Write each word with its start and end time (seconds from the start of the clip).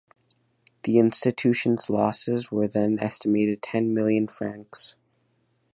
The 0.81 0.97
institution’s 0.97 1.87
losses 1.87 2.51
where 2.51 2.67
then 2.67 2.97
estimated 2.97 3.61
ten 3.61 3.93
million 3.93 4.27
Francs. 4.27 4.95